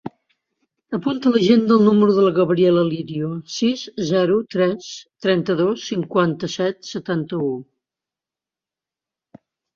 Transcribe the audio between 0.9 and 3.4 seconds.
Apunta a l'agenda el número de la Gabriela Lirio: